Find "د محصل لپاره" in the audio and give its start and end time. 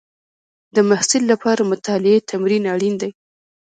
0.75-1.61